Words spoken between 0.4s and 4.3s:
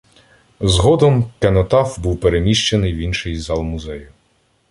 Згодом кенотаф був переміщений в інший зал музею.